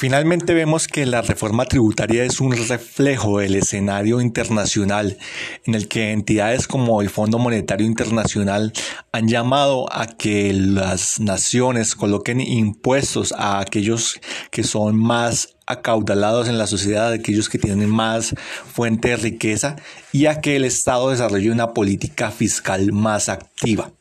Finalmente 0.04 0.54
vemos 0.54 0.90
que 0.90 1.06
la 1.06 1.22
reforma 1.22 1.64
tributaria 1.64 2.26
es 2.26 2.42
un 2.42 2.52
reflejo 2.52 3.40
del 3.40 3.56
escenario 3.56 4.20
internacional 4.20 5.18
en 5.64 5.76
el 5.76 5.88
que 5.88 6.12
entidades 6.12 6.68
como 6.68 7.02
el 7.02 7.10
Fondo 7.10 7.40
Monetario 7.40 7.88
Internacional 7.88 8.74
han 9.14 9.30
llamado 9.30 9.86
a 9.94 10.08
que 10.08 10.52
las 10.52 11.22
naciones 11.22 11.96
coloquen 11.96 12.42
impuestos 12.42 13.32
a 13.32 13.62
aquellos 13.62 14.20
que 14.52 14.66
son 14.66 14.98
más 14.98 15.56
acaudalados 15.68 16.50
en 16.50 16.58
la 16.58 16.68
sociedad, 16.68 17.14
aquellos 17.14 17.48
que 17.48 17.58
tienen 17.58 17.88
más 17.88 18.36
fuente 18.74 19.08
de 19.08 19.16
riqueza 19.16 19.78
y 20.12 20.26
a 20.26 20.42
que 20.42 20.58
el 20.58 20.66
Estado 20.66 21.12
desarrolle 21.12 21.50
una 21.50 21.72
política 21.72 22.30
fiscal 22.30 22.92
más 22.92 23.30
activa. 23.30 23.94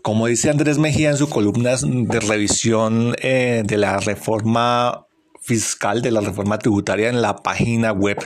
Como 0.00 0.28
dice 0.28 0.48
Andrés 0.48 0.78
Mejía 0.78 1.10
en 1.10 1.16
su 1.16 1.28
columna 1.28 1.74
de 1.82 2.20
revisión 2.20 3.16
eh, 3.20 3.64
de 3.66 3.78
la 3.78 3.98
reforma 3.98 5.08
fiscal 5.44 6.00
de 6.02 6.10
la 6.10 6.20
reforma 6.20 6.58
tributaria 6.58 7.08
en 7.08 7.20
la 7.20 7.36
página 7.36 7.92
web 7.92 8.18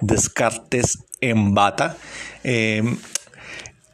Descartes 0.00 0.98
en 1.20 1.54
Bata. 1.54 1.96
Em, 2.42 2.96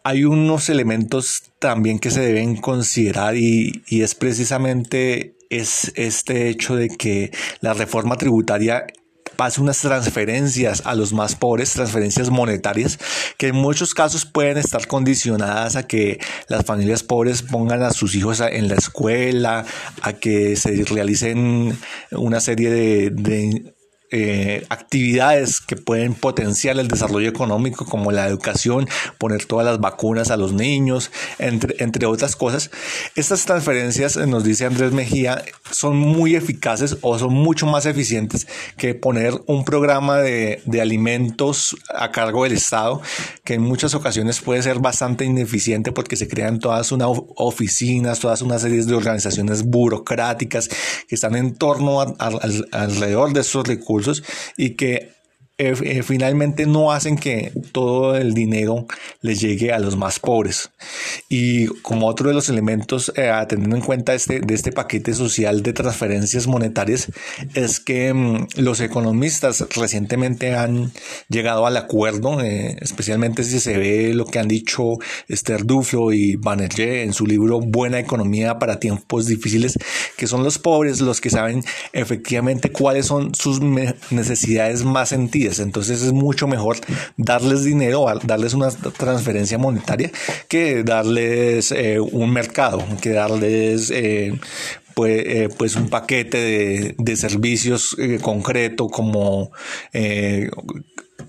hay 0.04 0.24
unos 0.24 0.68
elementos 0.68 1.42
también 1.58 1.98
que 1.98 2.10
se 2.10 2.20
deben 2.20 2.56
considerar 2.56 3.36
y, 3.36 3.82
y 3.88 4.02
es 4.02 4.14
precisamente 4.14 5.34
es 5.50 5.92
este 5.96 6.48
hecho 6.48 6.76
de 6.76 6.88
que 6.88 7.30
la 7.60 7.74
reforma 7.74 8.16
tributaria 8.16 8.86
pase 9.38 9.60
unas 9.60 9.78
transferencias 9.78 10.82
a 10.84 10.96
los 10.96 11.12
más 11.12 11.36
pobres, 11.36 11.72
transferencias 11.72 12.28
monetarias, 12.28 12.98
que 13.36 13.46
en 13.46 13.54
muchos 13.54 13.94
casos 13.94 14.24
pueden 14.24 14.58
estar 14.58 14.88
condicionadas 14.88 15.76
a 15.76 15.86
que 15.86 16.18
las 16.48 16.64
familias 16.64 17.04
pobres 17.04 17.42
pongan 17.42 17.84
a 17.84 17.92
sus 17.92 18.16
hijos 18.16 18.40
en 18.40 18.66
la 18.66 18.74
escuela, 18.74 19.64
a 20.02 20.12
que 20.14 20.56
se 20.56 20.84
realicen 20.86 21.78
una 22.10 22.40
serie 22.40 22.68
de, 22.68 23.10
de 23.10 23.77
eh, 24.10 24.64
actividades 24.70 25.60
que 25.60 25.76
pueden 25.76 26.14
potenciar 26.14 26.78
el 26.78 26.88
desarrollo 26.88 27.28
económico 27.28 27.84
como 27.84 28.10
la 28.10 28.26
educación, 28.26 28.88
poner 29.18 29.44
todas 29.44 29.66
las 29.66 29.80
vacunas 29.80 30.30
a 30.30 30.38
los 30.38 30.54
niños, 30.54 31.10
entre, 31.38 31.82
entre 31.82 32.06
otras 32.06 32.34
cosas. 32.34 32.70
Estas 33.16 33.44
transferencias, 33.44 34.16
eh, 34.16 34.26
nos 34.26 34.44
dice 34.44 34.64
Andrés 34.64 34.92
Mejía, 34.92 35.44
son 35.70 35.98
muy 35.98 36.36
eficaces 36.36 36.96
o 37.02 37.18
son 37.18 37.34
mucho 37.34 37.66
más 37.66 37.84
eficientes 37.84 38.46
que 38.78 38.94
poner 38.94 39.34
un 39.46 39.66
programa 39.66 40.18
de, 40.18 40.62
de 40.64 40.80
alimentos 40.80 41.76
a 41.94 42.10
cargo 42.10 42.44
del 42.44 42.54
Estado, 42.54 43.02
que 43.44 43.54
en 43.54 43.62
muchas 43.62 43.94
ocasiones 43.94 44.40
puede 44.40 44.62
ser 44.62 44.78
bastante 44.78 45.26
ineficiente 45.26 45.92
porque 45.92 46.16
se 46.16 46.28
crean 46.28 46.60
todas 46.60 46.92
unas 46.92 47.10
oficinas, 47.36 48.20
todas 48.20 48.40
una 48.40 48.58
serie 48.58 48.82
de 48.82 48.94
organizaciones 48.94 49.64
burocráticas 49.64 50.68
que 51.06 51.14
están 51.14 51.36
en 51.36 51.54
torno 51.54 52.00
a, 52.00 52.14
alrededor 52.72 53.34
de 53.34 53.40
estos 53.40 53.66
recursos 53.66 53.97
y 54.56 54.70
que 54.70 55.17
eh, 55.60 55.74
eh, 55.82 56.04
finalmente 56.04 56.66
no 56.66 56.92
hacen 56.92 57.16
que 57.16 57.50
todo 57.72 58.14
el 58.14 58.32
dinero 58.32 58.86
les 59.22 59.40
llegue 59.40 59.72
a 59.72 59.80
los 59.80 59.96
más 59.96 60.20
pobres. 60.20 60.70
Y 61.28 61.66
como 61.82 62.06
otro 62.06 62.28
de 62.28 62.34
los 62.34 62.48
elementos 62.48 63.12
eh, 63.16 63.32
teniendo 63.48 63.74
en 63.74 63.82
cuenta 63.82 64.14
este, 64.14 64.38
de 64.38 64.54
este 64.54 64.70
paquete 64.70 65.14
social 65.14 65.64
de 65.64 65.72
transferencias 65.72 66.46
monetarias 66.46 67.10
es 67.54 67.80
que 67.80 68.14
mm, 68.14 68.46
los 68.58 68.80
economistas 68.80 69.64
recientemente 69.74 70.54
han 70.54 70.92
llegado 71.28 71.66
al 71.66 71.76
acuerdo, 71.76 72.40
especialmente 72.40 73.42
si 73.42 73.58
se 73.58 73.76
ve 73.78 74.14
lo 74.14 74.26
que 74.26 74.38
han 74.38 74.46
dicho 74.46 74.98
Esther 75.26 75.64
Duflo 75.64 76.12
y 76.12 76.36
Banerjee 76.36 77.02
en 77.02 77.12
su 77.12 77.26
libro 77.26 77.58
Buena 77.60 77.98
Economía 77.98 78.60
para 78.60 78.78
tiempos 78.78 79.26
difíciles, 79.26 79.76
que 80.16 80.28
son 80.28 80.44
los 80.44 80.60
pobres 80.60 81.00
los 81.00 81.20
que 81.20 81.30
saben 81.30 81.64
efectivamente 81.92 82.70
cuáles 82.70 83.06
son 83.06 83.34
sus 83.34 83.60
necesidades 83.60 84.84
más 84.84 85.08
sentidas 85.08 85.47
entonces 85.58 86.02
es 86.02 86.12
mucho 86.12 86.46
mejor 86.46 86.76
darles 87.16 87.64
dinero, 87.64 88.06
darles 88.24 88.54
una 88.54 88.70
transferencia 88.70 89.58
monetaria 89.58 90.10
que 90.48 90.82
darles 90.82 91.72
eh, 91.72 91.98
un 92.00 92.32
mercado, 92.32 92.84
que 93.00 93.10
darles 93.10 93.90
eh, 93.90 94.38
pues, 94.94 95.22
eh, 95.26 95.48
pues, 95.56 95.76
un 95.76 95.88
paquete 95.88 96.38
de, 96.38 96.94
de 96.98 97.16
servicios 97.16 97.96
concreto 98.20 98.88
como 98.88 99.50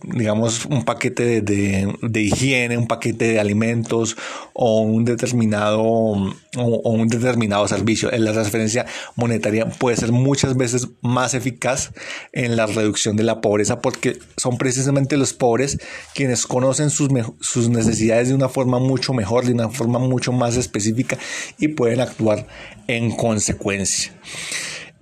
digamos, 0.03 0.65
un 0.65 0.83
paquete 0.83 1.41
de, 1.41 1.93
de, 2.01 2.21
higiene, 2.21 2.77
un 2.77 2.87
paquete 2.87 3.25
de 3.25 3.39
alimentos 3.39 4.15
o 4.53 4.81
un 4.81 5.05
determinado, 5.05 5.81
o, 5.81 6.89
un 6.91 7.07
determinado 7.07 7.67
servicio. 7.67 8.09
La 8.11 8.31
transferencia 8.31 8.85
monetaria 9.15 9.67
puede 9.69 9.97
ser 9.97 10.11
muchas 10.11 10.55
veces 10.55 10.87
más 11.01 11.33
eficaz 11.33 11.91
en 12.33 12.55
la 12.55 12.65
reducción 12.65 13.15
de 13.15 13.23
la 13.23 13.41
pobreza 13.41 13.81
porque 13.81 14.19
son 14.37 14.57
precisamente 14.57 15.17
los 15.17 15.33
pobres 15.33 15.79
quienes 16.13 16.45
conocen 16.45 16.89
sus, 16.89 17.09
sus 17.39 17.69
necesidades 17.69 18.29
de 18.29 18.35
una 18.35 18.49
forma 18.49 18.79
mucho 18.79 19.13
mejor, 19.13 19.45
de 19.45 19.53
una 19.53 19.69
forma 19.69 19.99
mucho 19.99 20.31
más 20.31 20.55
específica 20.57 21.17
y 21.57 21.69
pueden 21.69 22.01
actuar 22.01 22.47
en 22.87 23.11
consecuencia. 23.15 24.11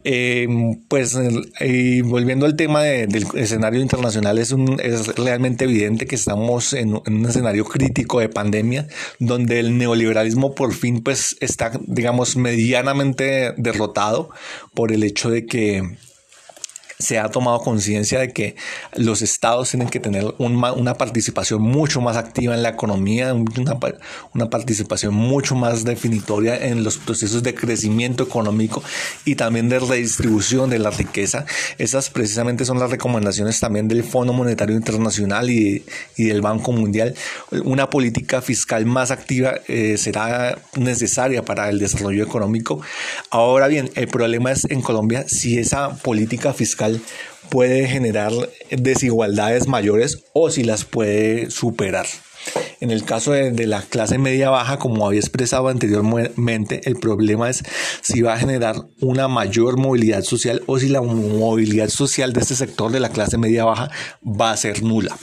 Eh, 0.10 0.48
pues 0.88 1.20
volviendo 2.06 2.46
al 2.46 2.56
tema 2.56 2.82
del 2.82 3.28
escenario 3.36 3.82
internacional, 3.82 4.38
es, 4.38 4.56
es 4.82 5.16
realmente 5.18 5.66
evidente 5.66 6.08
que 6.08 6.16
estamos 6.16 6.72
en, 6.72 6.94
un 6.94 7.26
escenario 7.26 7.66
crítico 7.66 8.22
de 8.22 8.30
pandemia, 8.30 8.88
donde 9.20 9.60
el 9.60 9.78
neoliberalismo 9.78 10.56
por 10.56 10.74
fin 10.74 11.04
pues 11.04 11.36
está, 11.42 11.74
digamos, 11.88 12.38
medianamente 12.38 13.54
derrotado 13.58 14.30
por 14.74 14.94
el 14.94 15.04
hecho 15.04 15.30
de 15.30 15.46
que 15.46 15.98
se 17.00 17.20
ha 17.20 17.30
tomado 17.30 17.60
conciencia 17.60 18.20
de 18.20 18.34
que 18.34 18.56
los 18.96 19.22
estados 19.22 19.70
tienen 19.70 19.90
que 19.90 20.00
tener 20.00 20.34
una 20.40 20.96
participación 20.96 21.62
mucho 21.62 22.02
más 22.02 22.18
activa 22.18 22.56
en 22.56 22.64
la 22.64 22.70
economía, 22.70 23.34
una, 23.34 23.78
una, 24.34 24.50
participación 24.50 25.14
mucho 25.14 25.56
más 25.56 25.84
definitoria 25.84 26.58
en 26.58 26.84
los 26.84 26.98
procesos 26.98 27.44
de 27.44 27.54
crecimiento 27.54 28.24
económico 28.24 28.84
y 29.26 29.36
también 29.36 29.70
de 29.70 29.80
redistribución 29.80 30.70
de 30.70 30.80
la 30.80 30.90
riqueza. 30.90 31.46
Esas 31.78 32.10
precisamente 32.10 32.66
son 32.66 32.80
las 32.80 32.90
recomendaciones 32.90 33.60
también 33.60 33.88
del 33.88 34.04
Fondo 34.04 34.34
Monetario 34.34 34.76
Internacional 34.76 35.50
y, 35.52 35.86
y 36.16 36.24
del 36.26 36.42
Banco 36.42 36.72
Mundial. 36.72 37.14
Una 37.64 37.90
política 37.90 38.42
fiscal 38.42 38.86
más 38.86 39.12
activa 39.12 39.56
eh, 39.68 39.98
será 39.98 40.58
necesaria 40.76 41.44
para 41.46 41.70
el 41.70 41.78
desarrollo 41.78 42.24
económico. 42.24 42.82
Ahora 43.30 43.68
bien, 43.68 43.92
el 43.96 44.08
problema 44.08 44.52
es 44.52 44.66
en 44.66 44.82
Colombia 44.82 45.26
si 45.28 45.60
esa 45.60 45.96
política 45.98 46.54
fiscal 46.54 46.87
puede 47.50 47.88
generar 47.88 48.32
desigualdades 48.70 49.68
mayores 49.68 50.24
o 50.34 50.50
si 50.50 50.64
las 50.64 50.86
puede 50.86 51.50
superar. 51.50 52.06
En 52.80 52.92
el 52.92 53.04
caso 53.04 53.32
de, 53.32 53.68
la 53.68 53.82
clase 53.82 54.18
media 54.18 54.50
baja, 54.50 54.78
como 54.78 55.06
había 55.06 55.20
expresado 55.20 55.68
anteriormente, 55.68 56.82
el 56.86 56.96
problema 56.96 57.50
es 57.50 57.64
si 58.02 58.22
va 58.22 58.34
a 58.34 58.40
generar 58.40 58.76
una 59.02 59.28
mayor 59.28 59.78
movilidad 59.78 60.24
social 60.24 60.62
o 60.68 60.80
si 60.80 60.88
la 60.88 61.02
movilidad 61.02 61.90
social 61.90 62.34
de 62.34 62.42
este 62.42 62.56
sector 62.56 62.92
de 62.92 63.00
la 63.00 63.10
clase 63.10 63.38
media 63.38 63.66
baja 63.66 63.90
va 64.24 64.52
a 64.52 64.58
ser 64.58 64.84
nula. 64.84 65.18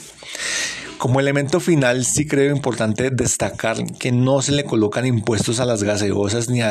Como 1.05 1.19
elemento 1.19 1.59
final, 1.59 2.03
sí 2.03 2.25
creo 2.25 2.55
importante 2.55 3.11
destacar 3.11 3.77
que 3.99 4.11
no 4.11 4.41
se 4.41 4.53
le 4.53 4.63
colocan 4.63 5.05
impuestos 5.05 5.59
a 5.59 5.65
las 5.65 5.83
gaseosas 5.83 6.49
ni, 6.49 6.61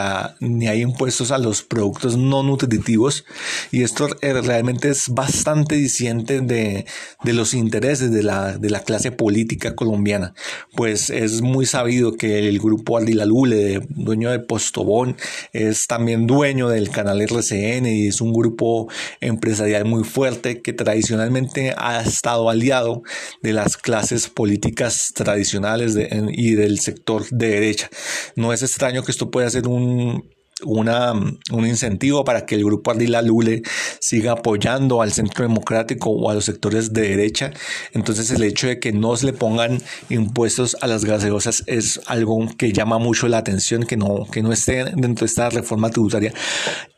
ni 0.41 0.67
hay 0.67 0.83
impuestos 0.83 1.31
a 1.31 1.39
los 1.39 1.63
productos 1.63 2.17
no 2.17 2.43
nutritivos. 2.43 3.25
Y 3.71 3.85
esto 3.85 4.09
realmente 4.21 4.89
es 4.89 5.09
bastante 5.09 5.77
diciente 5.77 6.41
de, 6.41 6.85
los 7.23 7.55
intereses 7.55 8.11
de 8.11 8.25
la, 8.25 8.59
de 8.59 8.71
la, 8.71 8.81
clase 8.81 9.13
política 9.13 9.77
colombiana, 9.77 10.35
pues 10.75 11.11
es 11.11 11.41
muy 11.41 11.65
sabido 11.65 12.17
que 12.17 12.49
el 12.49 12.59
grupo 12.59 12.99
Ardila 12.99 13.27
Lule, 13.27 13.87
dueño 13.91 14.33
de 14.33 14.41
Postobón, 14.41 15.17
es 15.53 15.87
también 15.87 16.27
dueño 16.27 16.69
del 16.69 16.91
canal 16.91 17.21
RCN 17.21 17.87
y 17.87 18.09
es 18.09 18.21
un 18.21 18.33
grupo 18.33 18.89
empresarial 19.21 19.85
muy 19.85 20.03
fuerte 20.03 20.61
que 20.61 20.73
tradicionalmente 20.73 21.73
ha 21.77 22.01
estado 22.01 22.51
aliado 22.51 23.05
de 23.41 23.53
las 23.53 23.77
clases 23.77 24.24
políticas 24.29 25.13
tradicionales 25.15 25.97
y 26.31 26.55
del 26.55 26.81
sector 26.81 27.27
de 27.31 27.49
derecha. 27.49 27.91
No 28.37 28.53
es 28.53 28.63
extraño 28.63 29.03
que 29.03 29.13
esto 29.13 29.31
pueda 29.31 29.51
ser 29.51 29.69
un 29.69 30.25
un 30.65 31.67
incentivo 31.67 32.25
para 32.25 32.47
que 32.47 32.55
el 32.55 32.65
grupo 32.65 32.91
Ardila 32.91 33.23
Lule 33.23 33.63
siga 34.01 34.33
apoyando 34.33 35.03
al 35.03 35.13
centro 35.13 35.47
democrático 35.47 36.11
o 36.11 36.31
a 36.31 36.35
los 36.35 36.45
sectores 36.45 36.93
de 36.93 37.09
derecha. 37.09 37.53
Entonces 37.93 38.31
el 38.31 38.43
hecho 38.43 38.69
de 38.69 38.79
que 38.79 38.93
no 38.93 39.17
se 39.17 39.27
le 39.27 39.33
pongan 39.33 39.83
impuestos 40.09 40.77
a 40.81 40.87
las 40.87 41.05
gaseosas 41.05 41.65
es 41.67 42.01
algo 42.07 42.47
que 42.57 42.73
llama 42.73 42.99
mucho 42.99 43.29
la 43.29 43.39
atención, 43.39 43.85
que 43.85 43.97
no, 43.97 44.27
que 44.31 44.43
no 44.43 44.53
esté 44.53 44.85
dentro 44.85 45.25
de 45.25 45.27
esta 45.27 45.51
reforma 45.51 45.91
tributaria. 45.91 46.33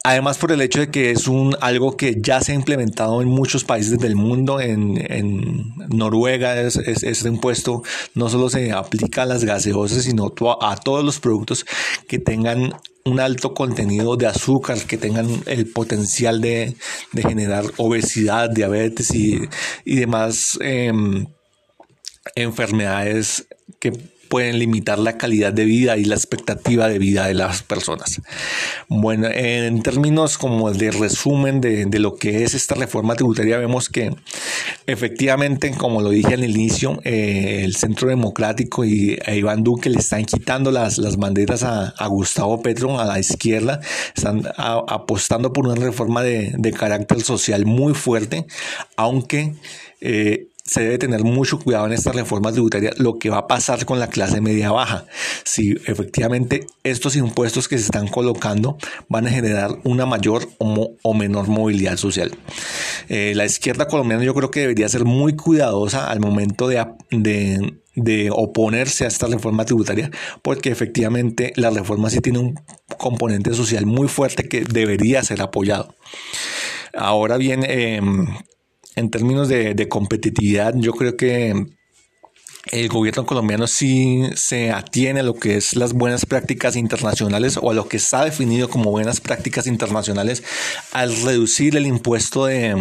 Además 0.06 0.38
por 0.38 0.52
el 0.52 0.60
hecho 0.60 0.78
de 0.78 0.88
que 0.88 1.10
es 1.10 1.26
un, 1.26 1.56
algo 1.60 1.96
que 1.96 2.14
ya 2.20 2.40
se 2.40 2.52
ha 2.52 2.54
implementado 2.54 3.20
en 3.22 3.26
muchos 3.26 3.64
países 3.64 3.98
del 3.98 4.14
mundo, 4.14 4.60
en, 4.60 5.74
Noruega 5.88 6.60
es, 6.60 6.76
es, 6.76 7.02
este 7.02 7.28
impuesto 7.28 7.82
no 8.14 8.28
solo 8.28 8.48
se 8.48 8.70
aplica 8.70 9.22
a 9.22 9.26
las 9.26 9.42
gaseosas, 9.42 10.04
sino 10.04 10.32
a 10.60 10.76
todos 10.76 11.04
los 11.04 11.18
productos 11.18 11.66
que 12.06 12.20
tengan 12.20 12.72
un 13.04 13.18
alto 13.18 13.52
contenido 13.52 14.16
de 14.16 14.28
azúcar, 14.28 14.78
que 14.86 14.96
tengan 14.96 15.26
el 15.46 15.72
potencial 15.72 16.40
de, 16.40 16.76
generar 17.12 17.64
obesidad, 17.76 18.48
diabetes 18.48 19.12
y, 19.12 19.48
demás 19.84 20.56
em, 20.60 21.26
enfermedades 22.36 23.48
que 23.80 23.92
pueden 24.28 24.58
limitar 24.58 24.98
la 24.98 25.16
calidad 25.16 25.52
de 25.52 25.64
vida 25.64 25.96
y 25.96 26.04
la 26.04 26.14
expectativa 26.14 26.88
de 26.88 26.98
vida 26.98 27.26
de 27.26 27.34
las 27.34 27.62
personas. 27.62 28.20
Bueno, 28.88 29.28
en 29.30 29.82
términos 29.82 30.38
como 30.38 30.70
de 30.72 30.90
resumen 30.90 31.60
de, 31.60 31.86
lo 31.98 32.16
que 32.16 32.44
es 32.44 32.54
esta 32.54 32.74
reforma 32.74 33.14
tributaria, 33.14 33.58
vemos 33.58 33.88
que 33.88 34.14
efectivamente, 34.86 35.70
como 35.72 36.02
lo 36.02 36.10
dije 36.10 36.34
al 36.34 36.44
inicio, 36.44 37.00
eh, 37.04 37.62
el 37.64 37.74
Centro 37.74 38.08
Democrático 38.08 38.84
y 38.84 39.18
a 39.24 39.34
Iván 39.34 39.64
Duque 39.64 39.90
le 39.90 39.98
están 39.98 40.24
quitando 40.24 40.70
las, 40.70 40.98
las 40.98 41.16
banderas 41.16 41.62
a, 41.62 42.06
Gustavo 42.06 42.62
Petro, 42.62 43.00
a 43.00 43.04
la 43.04 43.18
izquierda, 43.18 43.80
están 44.14 44.42
apostando 44.56 45.52
por 45.52 45.66
una 45.66 45.74
reforma 45.74 46.22
de, 46.22 46.52
de 46.56 46.72
carácter 46.72 47.20
social 47.22 47.66
muy 47.66 47.94
fuerte, 47.94 48.46
aunque... 48.96 49.54
Eh, 50.00 50.48
se 50.66 50.82
debe 50.82 50.98
tener 50.98 51.22
mucho 51.22 51.58
cuidado 51.58 51.86
en 51.86 51.92
esta 51.92 52.12
reforma 52.12 52.52
tributaria 52.52 52.92
lo 52.96 53.18
que 53.18 53.30
va 53.30 53.38
a 53.38 53.46
pasar 53.46 53.84
con 53.84 54.00
la 54.00 54.08
clase 54.08 54.40
media 54.40 54.72
baja. 54.72 55.06
Si 55.44 55.72
efectivamente 55.86 56.66
estos 56.82 57.16
impuestos 57.16 57.68
que 57.68 57.78
se 57.78 57.84
están 57.84 58.08
colocando 58.08 58.76
van 59.08 59.26
a 59.26 59.30
generar 59.30 59.78
una 59.84 60.06
mayor 60.06 60.48
o, 60.58 61.14
menor 61.14 61.48
movilidad 61.48 61.96
social. 61.96 62.32
Eh, 63.08 63.32
la 63.34 63.44
izquierda 63.44 63.86
colombiana 63.86 64.24
yo 64.24 64.34
creo 64.34 64.50
que 64.50 64.60
debería 64.60 64.88
ser 64.88 65.04
muy 65.04 65.36
cuidadosa 65.36 66.10
al 66.10 66.20
momento 66.20 66.68
de, 66.68 66.84
de, 67.94 68.30
oponerse 68.30 69.04
a 69.04 69.08
esta 69.08 69.26
reforma 69.28 69.64
tributaria 69.64 70.10
porque 70.42 70.70
efectivamente 70.70 71.52
la 71.56 71.70
reforma 71.70 72.10
sí 72.10 72.20
tiene 72.20 72.40
un 72.40 72.60
componente 72.98 73.54
social 73.54 73.86
muy 73.86 74.08
fuerte 74.08 74.48
que 74.48 74.64
debería 74.64 75.22
ser 75.22 75.40
apoyado. 75.40 75.94
Ahora 76.92 77.36
bien, 77.36 77.64
em, 77.64 78.26
en 78.96 79.10
términos 79.10 79.48
de, 79.48 79.88
competitividad, 79.88 80.74
yo 80.76 80.92
creo 80.92 81.16
que 81.16 81.54
el 82.72 82.88
gobierno 82.88 83.26
colombiano 83.26 83.66
sí 83.66 84.22
se 84.34 84.70
atiene 84.70 85.20
a 85.20 85.22
lo 85.22 85.34
que 85.34 85.56
es 85.56 85.76
las 85.76 85.92
buenas 85.92 86.26
prácticas 86.26 86.74
internacionales 86.76 87.58
o 87.60 87.70
a 87.70 87.74
lo 87.74 87.88
que 87.88 87.96
está 87.96 88.24
definido 88.24 88.68
como 88.68 88.90
buenas 88.90 89.20
prácticas 89.20 89.66
internacionales 89.66 90.42
al 90.92 91.14
reducir 91.22 91.76
el 91.76 91.86
impuesto 91.86 92.46
de, 92.46 92.74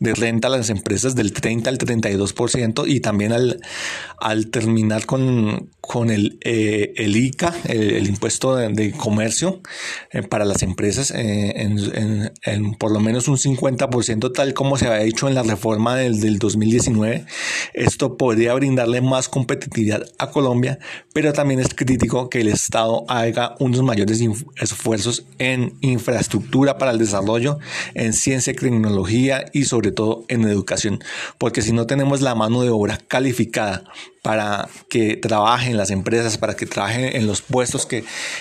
renta 0.00 0.48
a 0.48 0.50
las 0.50 0.70
empresas 0.70 1.14
del 1.14 1.32
30 1.32 1.70
al 1.70 1.78
32% 1.78 2.84
y 2.86 3.00
también 3.00 3.32
al, 3.32 3.60
al 4.18 4.48
terminar 4.48 5.06
con, 5.06 5.70
con 5.80 6.10
el, 6.10 6.38
eh, 6.44 6.92
el 6.96 7.16
ICA, 7.16 7.54
el, 7.64 8.06
impuesto 8.06 8.56
de, 8.56 8.92
comercio 8.92 9.60
eh, 10.10 10.22
para 10.22 10.44
las 10.44 10.62
empresas 10.62 11.10
eh, 11.10 11.54
en, 11.56 12.32
en, 12.42 12.74
por 12.74 12.92
lo 12.92 13.00
menos 13.00 13.28
un 13.28 13.38
50% 13.38 14.32
tal 14.32 14.54
como 14.54 14.76
se 14.76 14.86
había 14.86 15.02
hecho 15.02 15.28
en 15.28 15.34
la 15.34 15.42
reforma 15.42 15.96
del, 15.96 16.20
del 16.20 16.38
2019. 16.38 17.24
Esto 17.72 18.16
podría 18.16 18.54
brindarle 18.54 19.00
más 19.06 19.28
competitividad 19.28 20.04
a 20.18 20.30
Colombia, 20.30 20.78
pero 21.12 21.32
también 21.32 21.60
es 21.60 21.74
crítico 21.74 22.28
que 22.28 22.40
el 22.40 22.48
Estado 22.48 23.04
haga 23.08 23.54
unos 23.58 23.82
mayores 23.82 24.20
esfuerzos 24.60 25.24
en 25.38 25.74
infraestructura 25.80 26.78
para 26.78 26.90
el 26.90 26.98
desarrollo, 26.98 27.58
en 27.94 28.12
ciencia 28.12 28.52
y 28.52 28.56
tecnología 28.56 29.46
y 29.52 29.64
sobre 29.64 29.92
todo 29.92 30.24
en 30.28 30.42
educación, 30.42 31.02
porque 31.38 31.62
si 31.62 31.72
no 31.72 31.86
tenemos 31.86 32.20
la 32.20 32.34
mano 32.34 32.62
de 32.62 32.70
obra 32.70 32.98
calificada 33.08 33.84
para 34.26 34.68
que 34.88 35.16
trabajen 35.16 35.76
las 35.76 35.92
empresas, 35.92 36.36
para 36.36 36.56
que 36.56 36.66
trabajen 36.66 37.14
en 37.14 37.28
los 37.28 37.42
puestos 37.42 37.86
que 37.86 37.98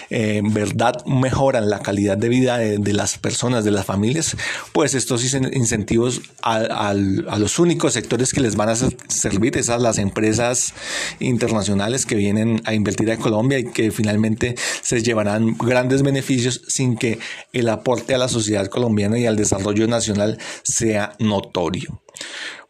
eh, 0.10 0.38
en 0.38 0.52
verdad 0.52 1.06
mejoran 1.06 1.70
la 1.70 1.82
calidad 1.82 2.18
de 2.18 2.28
vida 2.28 2.58
de, 2.58 2.94
las 2.94 3.20
personas, 3.20 3.64
de 3.64 3.70
las 3.70 3.86
familias, 3.86 4.36
pues 4.74 4.96
estos 4.96 5.24
incentivos 5.36 6.22
a, 6.42 6.96
los 6.96 7.60
únicos 7.60 7.94
sectores 7.94 8.34
que 8.34 8.42
les 8.42 8.56
van 8.56 8.70
a 8.70 8.76
servir, 8.76 9.56
esas 9.58 9.80
las 9.80 10.00
empresas 10.00 10.74
internacionales 11.20 12.08
que 12.08 12.16
vienen 12.16 12.64
a 12.66 12.74
invertir 12.74 13.12
a 13.12 13.18
Colombia 13.18 13.60
y 13.60 13.66
que 13.66 13.92
finalmente 13.92 14.56
se 14.82 15.04
llevarán 15.04 15.56
grandes 15.56 16.02
beneficios 16.02 16.64
sin 16.68 16.98
que 16.98 17.20
el 17.54 17.70
aporte 17.70 18.16
a 18.16 18.18
la 18.18 18.28
sociedad 18.28 18.66
colombiana 18.70 19.20
y 19.20 19.28
al 19.28 19.36
desarrollo 19.36 19.86
nacional 19.86 20.40
sea 20.64 21.14
notorio. 21.20 22.02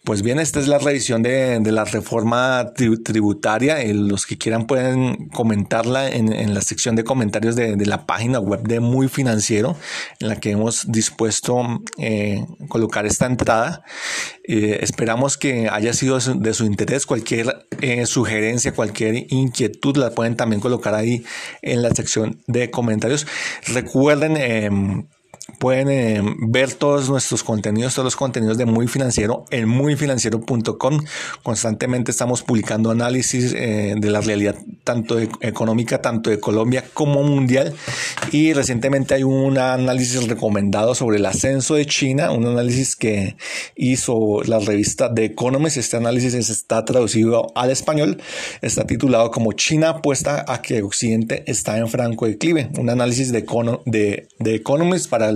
Pues 0.06 0.22
bien, 0.22 0.38
esta 0.38 0.60
es 0.60 0.68
la 0.68 0.78
revisión 0.78 1.24
de, 1.24 1.60
la 1.72 1.84
reforma 1.84 2.74
tributaria. 2.76 3.82
Eh, 3.82 3.96
los 3.96 4.28
que 4.28 4.38
quieran 4.38 4.68
pueden 4.68 5.30
comentarla 5.30 6.08
en, 6.08 6.54
la 6.54 6.62
sección 6.62 6.96
de 6.96 7.04
comentarios 7.04 7.56
de, 7.56 7.76
la 7.88 8.06
página 8.06 8.40
web 8.40 8.62
de 8.62 8.80
Muy 8.80 9.08
Financiero, 9.08 9.76
en 10.20 10.28
la 10.28 10.40
que 10.40 10.52
hemos 10.52 10.92
dispuesto 10.92 11.82
eh, 11.98 12.46
colocar 12.70 13.08
esta 13.08 13.26
entrada. 13.26 13.84
Eh, 14.44 14.78
esperamos 14.82 15.38
que 15.38 15.70
haya 15.70 15.92
sido 15.92 16.20
de 16.20 16.54
su 16.54 16.66
interés. 16.66 17.08
Cualquier 17.08 17.66
sugerencia, 18.06 18.74
cualquier 18.74 19.26
inquietud 19.34 19.98
la 19.98 20.12
pueden 20.12 20.36
también 20.36 20.62
colocar 20.62 20.94
ahí 20.94 21.26
en 21.64 21.82
la 21.82 21.90
sección 21.96 22.44
de 22.46 22.70
comentarios. 22.70 23.26
Recuerden 23.74 24.38
em, 24.38 25.08
Pueden 25.60 25.90
eh, 25.92 26.22
ver 26.40 26.74
todos 26.74 27.08
nuestros 27.08 27.44
contenidos, 27.44 27.94
todos 27.94 28.06
los 28.06 28.16
contenidos 28.16 28.58
de 28.58 28.66
Muy 28.66 28.88
Financiero 28.88 29.46
en 29.52 29.68
muyfinanciero.com. 29.70 31.02
Constantemente 31.44 32.10
estamos 32.10 32.42
publicando 32.42 32.90
análisis 32.90 33.54
eh, 33.56 33.94
de 33.96 34.10
la 34.10 34.22
realidad 34.22 34.56
tanto 34.84 35.20
económica, 35.20 36.02
tanto 36.02 36.32
de 36.32 36.40
Colombia 36.40 36.84
como 36.96 37.22
mundial. 37.22 37.76
Y 38.32 38.54
recientemente 38.54 39.14
hay 39.14 39.22
un 39.22 39.60
análisis 39.60 40.28
recomendado 40.28 40.96
sobre 40.96 41.18
el 41.18 41.26
ascenso 41.28 41.76
de 41.76 41.86
China, 41.86 42.32
un 42.32 42.48
análisis 42.48 42.96
que 42.96 43.38
hizo 43.76 44.42
la 44.46 44.58
revista 44.58 45.14
The 45.14 45.26
Economist. 45.26 45.78
Este 45.78 45.98
análisis 45.98 46.34
está 46.34 46.84
traducido 46.86 47.52
al 47.56 47.70
español. 47.70 48.20
Está 48.64 48.88
titulado 48.88 49.30
como 49.30 49.54
China 49.54 49.90
apuesta 49.90 50.44
a 50.48 50.64
que 50.64 50.82
Occidente 50.82 51.44
está 51.46 51.78
en 51.78 51.88
franco 51.88 52.26
declive. 52.26 52.72
Un 52.80 52.90
análisis 52.90 53.32
de, 53.32 53.46
de, 53.86 54.28
de 54.40 54.56
Economist 54.56 55.08
para 55.08 55.35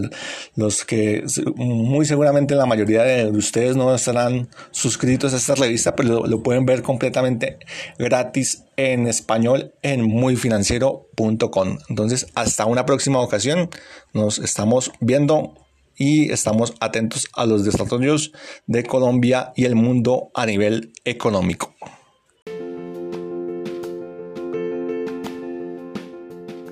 los 0.55 0.85
que 0.85 1.23
muy 1.55 2.05
seguramente 2.05 2.55
la 2.55 2.65
mayoría 2.65 3.03
de 3.03 3.27
ustedes 3.27 3.75
no 3.75 3.93
estarán 3.93 4.49
suscritos 4.71 5.33
a 5.33 5.37
esta 5.37 5.55
revista, 5.55 5.95
pero 5.95 6.25
lo, 6.25 6.43
pueden 6.43 6.65
ver 6.65 6.81
completamente 6.81 7.57
gratis 7.97 8.63
en 8.77 9.07
español 9.07 9.73
en 9.81 10.03
muyfinanciero.com. 10.03 11.77
Entonces, 11.89 12.27
hasta 12.35 12.65
una 12.65 12.85
próxima 12.85 13.19
ocasión, 13.19 13.69
nos 14.13 14.39
estamos 14.39 14.91
viendo 14.99 15.53
y 15.97 16.31
estamos 16.31 16.73
atentos 16.79 17.27
a 17.33 17.45
los 17.45 17.65
desarrollos 17.65 18.31
de 18.67 18.83
Colombia 18.83 19.51
y 19.55 19.65
el 19.65 19.75
mundo 19.75 20.31
a 20.33 20.45
nivel 20.45 20.93
económico. 21.03 21.75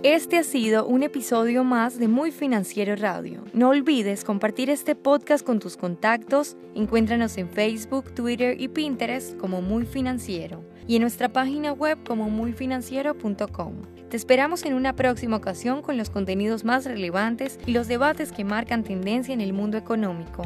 Este 0.09 0.37
ha 0.37 0.43
sido 0.43 0.87
un 0.87 1.03
episodio 1.03 1.65
más 1.65 1.99
de 1.99 2.07
Muy 2.07 2.31
Financiero 2.31 2.95
Radio. 2.95 3.43
No 3.51 3.67
olvides 3.67 4.23
compartir 4.23 4.69
este 4.69 4.95
podcast 4.95 5.45
con 5.45 5.59
tus 5.59 5.75
contactos. 5.75 6.55
Encuéntranos 6.75 7.37
en 7.37 7.49
Facebook, 7.49 8.13
Twitter 8.13 8.55
y 8.57 8.69
Pinterest 8.69 9.35
como 9.35 9.61
Muy 9.61 9.85
Financiero 9.85 10.63
y 10.87 10.95
en 10.95 11.01
nuestra 11.01 11.27
página 11.27 11.73
web 11.73 11.97
como 12.07 12.29
muyfinanciero.com. 12.29 13.73
Te 14.09 14.15
esperamos 14.15 14.63
en 14.63 14.75
una 14.75 14.95
próxima 14.95 15.35
ocasión 15.35 15.81
con 15.81 15.97
los 15.97 16.09
contenidos 16.09 16.63
más 16.63 16.85
relevantes 16.85 17.59
y 17.65 17.73
los 17.73 17.89
debates 17.89 18.31
que 18.31 18.45
marcan 18.45 18.85
tendencia 18.85 19.33
en 19.33 19.41
el 19.41 19.51
mundo 19.51 19.77
económico. 19.77 20.43